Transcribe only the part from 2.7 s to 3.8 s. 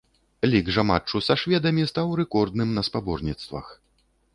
на спаборніцтвах.